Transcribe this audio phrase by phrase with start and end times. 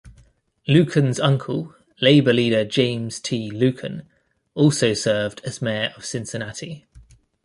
[0.67, 3.51] Luken's uncle, labor leader James T.
[3.51, 4.03] Luken,
[4.55, 6.87] also served as mayor of Cincinnati.